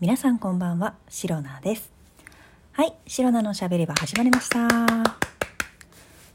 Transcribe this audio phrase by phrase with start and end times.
[0.00, 1.92] 皆さんこんばんは、シロナです。
[2.72, 4.66] はい、シロナのしゃべり場始まりました。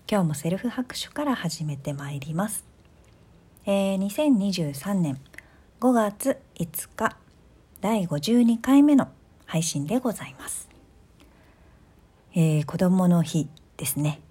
[0.07, 2.63] 今日もセルフ拍手から始めてまいります。
[3.65, 5.19] えー、2023年
[5.79, 7.17] 5月5日
[7.81, 9.07] 第52回目の
[9.47, 10.69] 配信でございます。
[12.35, 14.21] えー、子供の日ですね。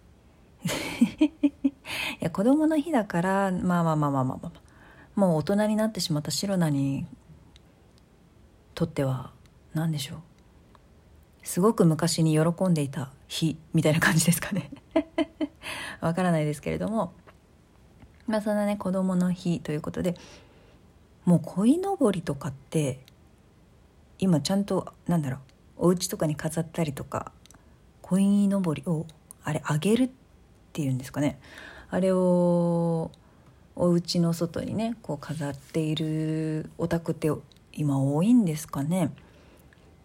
[0.63, 1.33] い
[2.21, 7.05] や子供の日だからまあまあまあまあまあまあもう大人になってしまったシロナに
[8.75, 9.33] とっては
[9.73, 10.19] 何でしょう？
[11.43, 14.71] すごく昔に喜んでいた日みたいな感じですかね。
[16.01, 17.13] わからないですけれども。
[18.27, 20.17] まあそんなね子供の日ということで
[21.27, 23.01] もう鯉のぼりとかって
[24.19, 25.37] 今ちゃんとなんだろ
[25.77, 27.33] うお家とかに飾ったりとか
[28.01, 29.07] 鯉のぼりを
[29.43, 30.11] あれあげるっ
[30.73, 31.39] ていうんですかね。
[31.91, 33.11] あれを
[33.77, 37.29] お家の外にねこう飾っているお宅って
[37.77, 39.11] 今多いんですかね。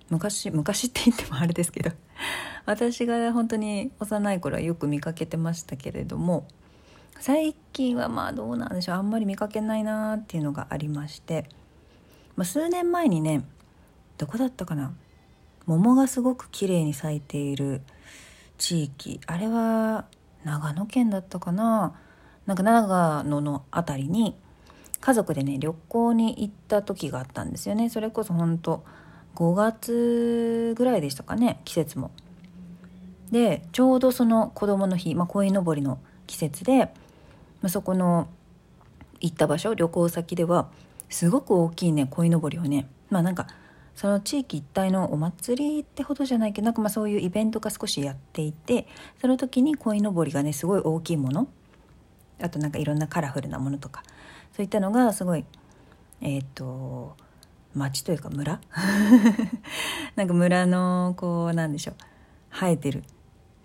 [0.09, 1.91] 昔昔って言ってもあれですけど。
[2.65, 6.47] 私が本当に幼い頃はよく見かけてましたけれども
[7.19, 8.95] 最近はまあどうなんでしょう。
[8.95, 11.49] あんまり見かけないなっていうのがありまして、
[12.35, 13.43] まあ、数年前にね
[14.17, 14.93] どこだったかな。
[15.65, 17.81] 桃がすごく綺麗に咲いている
[18.57, 19.19] 地域。
[19.25, 20.05] あれは
[20.43, 21.93] 長野県だったかな。
[22.45, 24.35] なんか長野の辺りに
[25.01, 28.83] 家族でね旅行に行った時があったんですよねそれこそ本当
[29.35, 32.11] 5月ぐらいでしたかね季節も。
[33.31, 36.85] でちょうどその子供の日、まあ、鯉のぼりの季節で、
[37.61, 38.27] まあ、そこの
[39.19, 40.69] 行った場所旅行先では
[41.09, 43.47] すごく大きいね鯉のぼりをねまあなんか
[43.95, 48.87] その地域一帯のお祭りってほどじゃないけどなんかまあそういうイベントが少しやっていて
[49.21, 51.47] その時に鯉のぼりがねすごい大きいもの
[52.41, 54.03] あとなんかいろんなカラフルなものとか
[54.59, 55.45] そういったのがすごい
[56.19, 57.15] えっ、ー、と
[57.73, 58.59] 町というか村？
[60.17, 61.95] なんか村のこうなんでしょう
[62.51, 63.05] 生えてる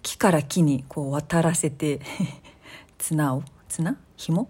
[0.03, 2.01] 木から木にこう渡らせて
[2.99, 3.97] 綱を綱？
[4.17, 4.49] 紐？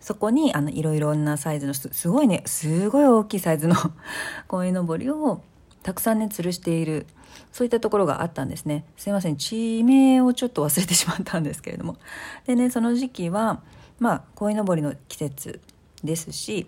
[0.00, 3.76] そこにあのいろいろなサイズのすごいねすごい大きいサイズの
[4.48, 5.42] 鯉のぼりを
[5.82, 7.06] たくさんね吊るしている
[7.52, 8.86] そういったところがあったんですね。
[8.96, 11.98] すいません地名をちょっと忘れてしまったんですけれども。
[12.46, 13.60] でねその時期は
[13.98, 15.60] まあ鯉のぼりの季節
[16.02, 16.66] ですし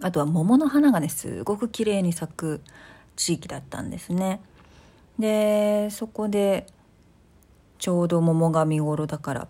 [0.00, 2.60] あとは桃の花がねすごく綺麗に咲く
[3.16, 4.40] 地域だったんですね。
[5.18, 6.66] でそこで
[7.78, 9.48] ちょうど桃が見頃だから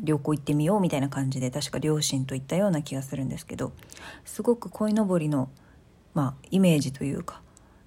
[0.00, 3.72] 旅行行ってみようみたいな感じで確か両親と行ったような気がするんですけど
[4.24, 5.48] すごく鯉のぼりの、
[6.14, 7.40] まあ、イメージというか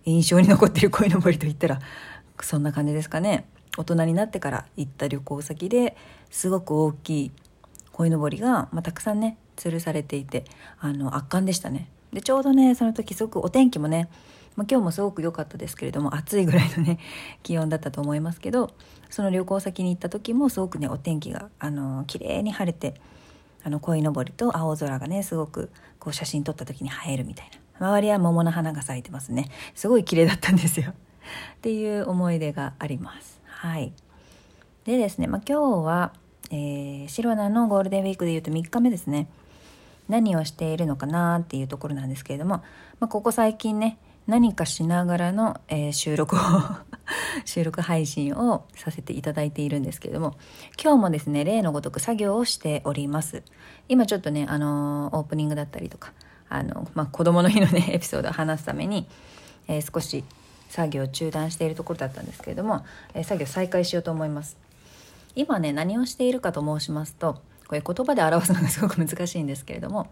[0.06, 1.79] 印象に残ってる鯉のぼりといったら
[2.41, 3.45] そんな感じですかね。
[3.77, 5.95] 大人になってから行った旅行先で
[6.31, 7.31] すごく大きい
[7.97, 10.46] 鯉のぼりが、まあ、たくさんね吊るされていて
[10.80, 11.90] あの圧巻でしたね。
[12.13, 14.09] でちょうどねその時すごくお天気もね
[14.56, 16.97] まあ、今日もすごく良かったですけれども暑いぐらいのね
[17.44, 18.72] 気温だったと思いますけど
[19.07, 23.00] その旅行先に行った時もすごくねお天気があの綺麗に晴れて
[23.63, 25.69] あの鯉のぼりと青空がねすごく
[26.00, 27.59] こう写真撮った時に映えるみたいな。
[27.80, 29.52] 周りは桃の花が咲いてますね。
[29.75, 30.91] すごい綺麗だったんですよ。
[30.91, 30.94] っ
[31.62, 33.40] ていう思い出があります。
[33.46, 33.94] はい。
[34.86, 36.13] でですね、まあ、今日は、
[36.52, 39.28] えー、シロナのゴールデンウィークでいうと3日目ですね。
[40.08, 42.63] 何をしているのかなっていうところなんですけれども、
[43.00, 46.40] まあ、ここ最近ね何かしながらの、えー、収録を
[47.46, 50.36] 収録配信をさせていただいているんですけれども
[50.81, 53.44] 今日もですね例のごとく作業をしております。
[53.90, 56.13] 今ちょっとねあのー、オープニングだったりとか
[56.50, 59.07] あの、まあ、子供の日のね エピソードを話すために、
[59.68, 60.24] えー、少し
[60.69, 64.66] 作業を中断しているところだったんですけれども、え作業再開しようと思います。
[65.38, 70.08] 今ね何をしているかと申しますとこれ言葉で表すのがすごく難しいんですけれども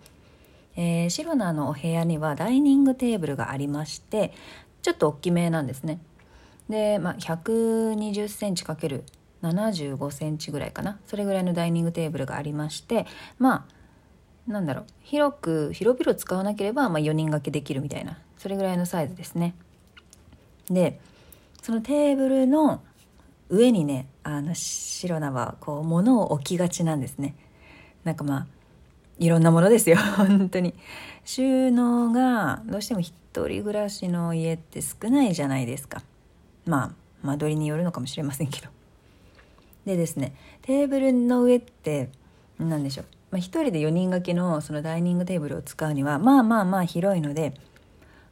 [0.77, 4.33] えー、シロナのお部屋にはダイニングテーブルがありまして
[4.81, 5.99] ちょっと大きめなんですね。
[6.69, 10.99] で、まあ、120センチ ×75 センチぐらいかな。
[11.07, 13.05] それぐらいのダイニングテーブルがありまして
[13.39, 13.65] ま
[14.47, 14.85] あなんだろう。
[15.01, 18.19] 広く広々使わなければ、まあ、4人掛けできるみたいな。
[18.37, 19.55] それぐらいのサイズですね。
[20.69, 20.99] で
[21.61, 22.81] そのテーブルの
[23.49, 27.35] 上にねあのシロナはこう物を置きがちなんですね。
[28.03, 28.47] なんかまあ
[29.19, 29.97] いろんなものですよ。
[30.17, 30.73] 本当に。
[31.23, 36.03] 収納がどうしても一人暮らしの家って少ないじゃないですか。
[36.65, 38.69] まあ間取りによるのかもしれませんけど。
[39.85, 40.33] でですね
[40.63, 42.09] テーブルの上って
[42.57, 47.53] 何でしょう、まあ、1人で4人掛けのそのダイニングテーブルを使うにはまあまあまあ広いので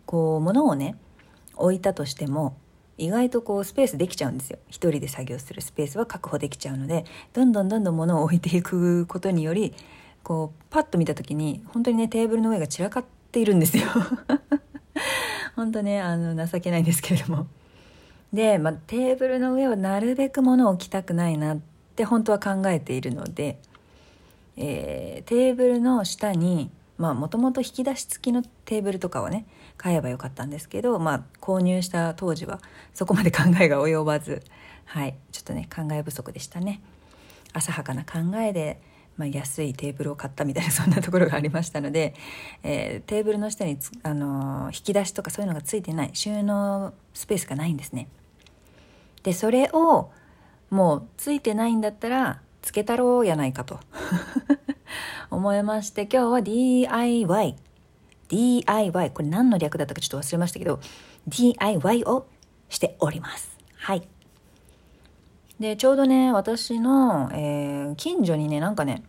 [0.05, 0.95] こう物をね
[1.55, 2.57] 置いたとしても
[2.97, 4.59] 意外とこうスペースできちゃうんですよ。
[4.67, 9.73] 一人で作業するスペースは確保できちゃうのでどんどんどんどん物を置いていくことにより
[10.23, 13.85] こうパッと見た時に本当にねテーブルの上が散らかっているんですよ。
[15.55, 17.47] 本当ねあの情けないんですけれども。
[18.31, 21.59] で、まあ、テーブルの上をなるべく物を置きたくないなっ
[21.95, 23.59] て本当は考えているので、
[24.57, 26.71] えー、テーブルの下に
[27.03, 29.45] まあもともと引き出し付きのテーブルとかをね
[29.75, 32.61] 買えばよかったんですけど、まあ、購入した当時は
[32.93, 34.41] そこまで考えが及ばず、
[34.85, 36.81] はい、ちょっとね考え不足でしたね。
[37.51, 38.79] 浅はかな考えで
[39.15, 42.15] まあ、安いテーブルを買ったみたいなそんなところがありましたので、
[42.63, 48.07] えー、テーブルの下にあのー、引き出しとかそういうのがついてない収納スペースがないんですね。
[49.21, 50.09] でそれを
[50.71, 53.79] もうついてないんだったらつけたろうやないかと
[55.33, 57.55] 思いまして今日は DIY
[58.29, 60.79] DIY これ何の略だったかちょっと忘れましたけど
[61.27, 62.25] DIY を
[62.69, 63.57] しております。
[63.77, 64.07] はい。
[65.59, 69.03] でちょうどね私の、えー、近所にねなんかね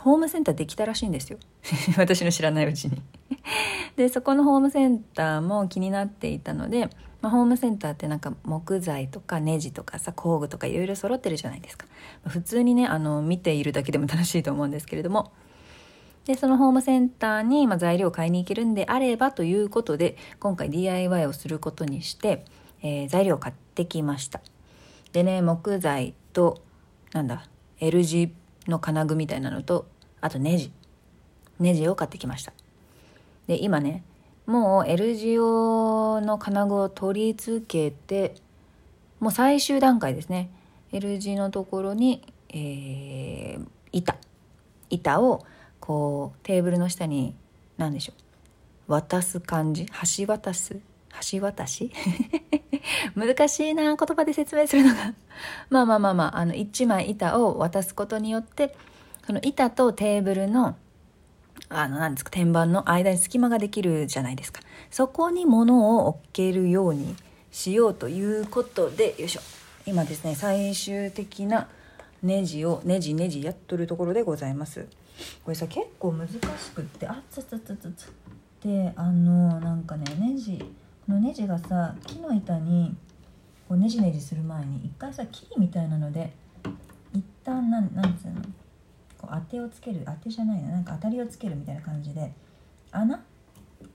[0.00, 1.38] ホームセンターできたらしいんですよ。
[1.96, 3.02] 私の知らないうちに。
[3.96, 6.88] でそこのホームセンターも気になっていたので、
[7.20, 11.86] まあ、ホームセンターってなんか木材とかネジとかさ工具とかいろいろ揃ってるじゃないですか、
[12.24, 15.32] ま、普通にねあの見ているだけでも楽しいと思うんですけれども
[16.28, 22.44] でそのホームセンターに、ま、材料を買いに行けるんであればということで今回 DIY をすることにして、
[22.82, 24.42] えー、材料を買ってきました。
[25.12, 26.60] でね木材と
[27.14, 27.46] なんだ
[27.80, 28.30] L 字
[28.66, 29.88] の金具みたいなのと
[30.20, 30.70] あとネジ。
[31.60, 32.52] ネジを買ってきました。
[33.46, 34.04] で今ね
[34.44, 38.34] もう L 字用の金具を取り付けて
[39.18, 40.50] もう最終段階ですね。
[40.92, 44.16] L 字のところに、えー、板。
[44.90, 45.46] 板を
[45.88, 47.34] こうテーブルの下に
[47.78, 48.12] 何でしょ
[48.88, 48.92] う？
[48.92, 49.86] 渡す感じ？
[50.18, 50.78] 橋渡す？
[51.32, 51.90] 橋渡し？
[53.16, 55.14] 難しいな言葉で説明するのが。
[55.70, 58.76] まあまあまあまああの1枚板を渡すことによって
[59.26, 60.76] その板とテーブルの
[61.70, 64.60] あの何ですか天板の間に隙間ができるじゃないですか。
[64.90, 67.16] そこに物を置けるように
[67.50, 69.40] しようということでよいしょ。
[69.86, 71.66] 今ですね最終的な
[72.22, 74.86] ネジをネジネジやっとるところでございます。
[75.44, 76.38] これさ結構難し
[76.74, 78.12] くってあっつつつつつ
[78.62, 80.58] であのなんかねネジ
[81.06, 82.96] このネジがさ木の板に
[83.68, 86.32] こうネジネジする前に一回さキーみたいなので
[87.12, 88.42] 一旦なんなんつうの
[89.18, 92.32] こう当てをつける当てじゃないななんか当たりをつけるみたいな感じで
[92.90, 93.22] 穴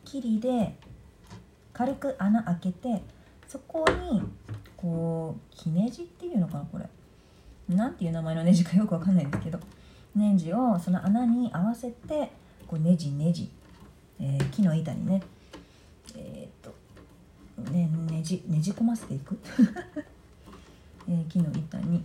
[0.05, 0.75] 切りで
[1.71, 3.01] 軽く穴開けて
[3.47, 4.21] そこに
[4.77, 6.85] こう木ネジっていうのかなこれ。
[7.69, 9.59] 何ていう名前のネジかよくわかんないんですけど
[10.15, 12.31] ネジをその穴に合わせて
[12.68, 13.50] こうネジネジ、
[14.19, 15.21] えー、木の板にね
[16.15, 19.39] えー、っとねねじねじ込ませていく、
[21.07, 22.04] えー、木の板に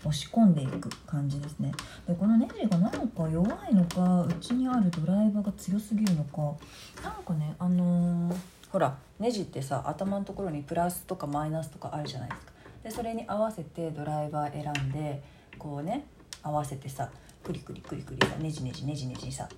[0.00, 1.72] 押し込んでいく感じですね。
[2.06, 6.54] でこのネジが何か弱いのかうちにあるドライバーが強すぎるのか
[7.02, 8.36] なんかねあのー、
[8.70, 12.52] ほらネジってさ頭のところにプラスとかマイナスとかあるじゃないですか。
[12.82, 15.22] でそれに合わせてドライバー選んで
[15.58, 16.04] こうね
[16.44, 17.10] 合わせてさ
[17.42, 19.48] クリクリクリクリさねじねじねじねじさ、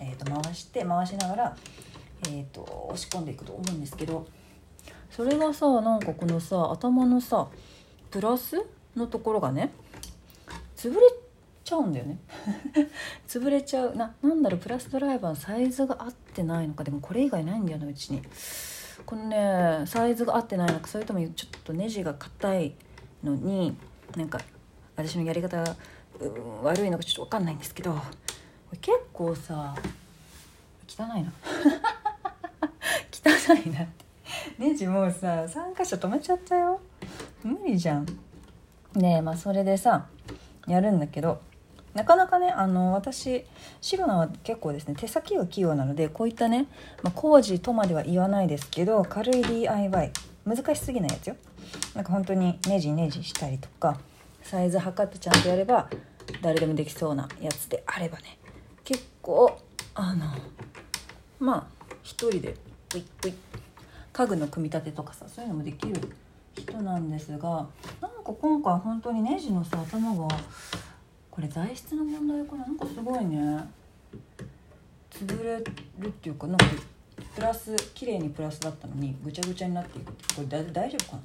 [0.00, 1.56] えー、と回して回しながら
[2.28, 4.26] えーと、押し込んでいくと思うんですけど
[5.10, 7.48] それがさなんかこのさ頭のさ
[8.10, 8.64] プラス
[8.96, 9.72] のところがね
[10.76, 11.00] 潰れ
[11.64, 12.18] ちゃうんだよね。
[13.28, 13.94] 潰れちゃう。
[13.94, 16.82] ななんだろうプラスドライバーのサイズが合ってないのか。
[16.82, 18.22] でもこれ以外ないんだよなうちに。
[19.06, 22.74] このねサイズが合ってないのかそれともちょっとネジが硬い
[23.22, 23.76] のに
[24.16, 24.40] なんか
[24.96, 25.76] 私のやり方が
[26.62, 27.94] 悪いのかちょっと分かんないんですけど
[28.80, 29.74] 結構さ
[30.88, 31.32] 汚いな。
[33.12, 34.04] 汚いなって。
[34.58, 36.80] ネジもうさ3箇所止めちゃったよ。
[37.42, 38.06] 無理じゃん。
[38.94, 40.06] ねえまあそれでさ
[40.66, 41.40] やるんだけど
[41.94, 43.44] なかなかねあの私
[43.80, 46.66] 白菜は結構ですね手先が器用なのでこういったね、
[47.02, 50.12] まあ、工事とまでは言わないですけど軽い DIY
[50.44, 51.36] 難しすぎないやつよ。
[51.94, 53.98] なんか本当にネジネジしたりとか
[54.42, 55.88] サイズ測ってちゃんとやれば
[56.40, 58.38] 誰でもできそうなやつであればね。
[58.84, 59.58] 結構
[59.94, 60.26] あの
[61.38, 62.56] まあ一人で
[62.88, 63.34] プイプイ
[64.12, 65.94] 家具の組み立てとかさそういうのもできる
[66.56, 67.66] 人なんですが
[68.00, 70.28] なんか今回本当にネジのさ頭が
[71.30, 72.66] これ材質の問題かな。
[72.66, 73.64] なんかすごいね。
[75.10, 75.58] 潰れ
[75.98, 76.64] るっていうかなんか
[77.34, 81.22] プラス綺麗にプラスだったのにぐちゃぐちゃになっていくこれ大丈夫かな？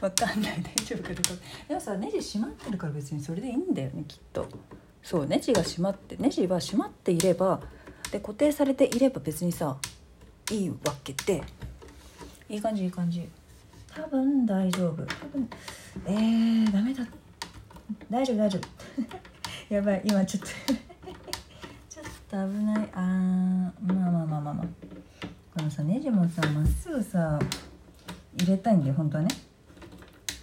[0.00, 0.62] わかんない。
[0.62, 1.42] 大丈夫かどうか。
[1.68, 4.48] でもさネジ閉まってるから別にそれでいいんだよねきっと。
[5.02, 7.60] そうネジが閉まってネジは閉まっていれば
[8.10, 9.76] で固定されていれば別にさ
[10.50, 11.42] いいわけで。
[12.48, 13.28] いい感じいい感じ。
[13.94, 15.04] 多分大丈夫。
[15.04, 15.50] 多分
[16.06, 17.04] えー、ダメだ。
[18.10, 18.68] 大丈夫大丈夫。
[19.74, 20.48] やばい今ちょっと。
[21.88, 22.88] ちょっと危ない。
[22.94, 24.66] あーまあまあまあまあまあ。
[25.56, 27.38] このさネジもさまっすぐさ
[28.36, 29.47] 入れたいんだよ本当はね。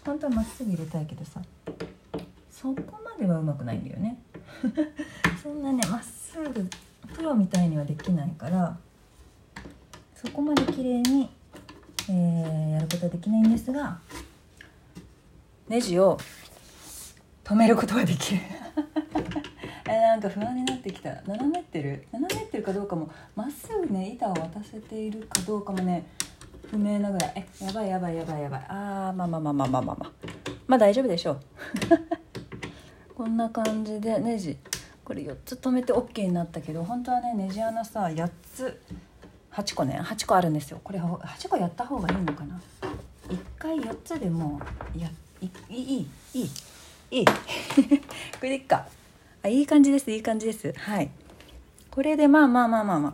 [0.05, 1.41] 本当はまっすぐ入れたいけどさ。
[2.51, 4.17] そこまではうまくないんだよね。
[5.43, 6.69] そんなねまっすぐ
[7.13, 8.77] プロみたいにはできないから
[10.15, 11.29] そこまで綺麗に、
[12.09, 13.99] えー、やることはできないんですが
[15.67, 16.17] ネジを
[17.43, 18.41] 止めることはできる。
[19.87, 21.21] えなんか不安になってきた。
[21.27, 22.07] 斜めってる？
[22.11, 23.09] 斜めってるかどうかも。
[23.35, 26.05] まっすぐね板を渡せているかどうかもね
[26.69, 27.33] 不明なぐらい。
[27.35, 28.65] えやばいやばいやばいやばい。
[28.69, 30.11] あーまあまあまあまあまあまあまあ。
[30.67, 31.39] まあ大丈夫でしょう。
[33.15, 34.57] こんな感じでネジ。
[35.03, 38.81] これ4つ止めて OK になったけど本当はねネジ穴さ8つ。
[39.51, 39.99] 8個ね。
[40.01, 40.79] 8個あるんですよ。
[40.83, 42.59] これ8個やった方がいいのかな。
[43.29, 44.59] 1回4つでも
[44.95, 45.09] いや
[45.41, 47.25] いいいいいいいい。
[47.27, 47.33] こ
[48.43, 48.85] れでいっか。
[49.43, 50.73] あいい感じですいい感じです。
[50.73, 51.09] はい。
[51.91, 53.13] これでまあまあまあまあまあ。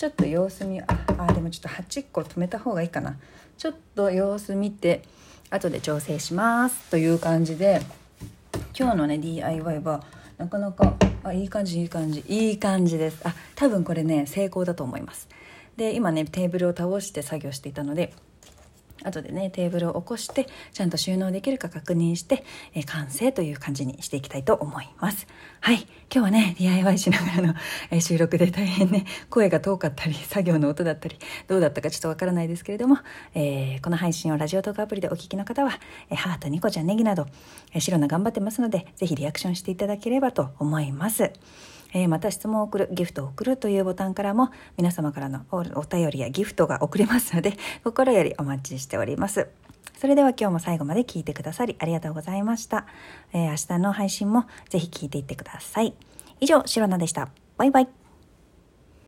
[0.00, 0.86] ちょっと様子見あ
[1.26, 3.16] あでもちょっと8個止めた方がいいかな。
[3.58, 5.02] ちょっと様子見て
[5.50, 6.90] 後で調整します。
[6.90, 7.82] という感じで
[8.78, 10.02] 今日のね DIY は
[10.38, 12.24] なかなかあいい感じいい感じ。
[12.26, 13.20] いい感じです。
[13.24, 15.28] あ多分これね成功だと思います。
[15.76, 18.14] で今ねテーブルを倒して作業していたので
[19.04, 25.26] 後でねテーブルを起こしてちゃんと収納できるか確認して、えー、完成という感じにしていきたいと思います。
[25.60, 25.86] はい。
[26.12, 27.54] 今日はね DIY しながらの、
[27.92, 31.16] えー、収録で大変ね声が遠かったり作業の音だったり
[31.46, 32.98] どうだったかちょっとわからないですけれども、
[33.34, 35.78] えー、この配信をラジオトークアプリでお聞きの方は、
[36.10, 37.26] えー、ハートニコちゃんネギなど、
[37.72, 41.30] えー、白菜頑張ってますのでぜひリアクションしていただければと思います。
[41.92, 49.48] えー、また質問を送るギフトを送るというボタンからも皆様からのお便りやギフトが送れますので 心よりお待ちしております。
[49.98, 52.86] それでは今日も最後まで聞いてくださりありがとうございました、
[53.34, 55.94] えー、明日の配信もぜひ聞いていってください。
[56.40, 57.28] 以上シロナでした。
[57.58, 57.99] バイバイ。